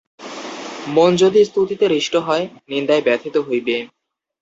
[0.87, 3.75] মন যদি স্তুতিতে হৃষ্ট হয়, নিন্দায় ব্যথিত হইবে।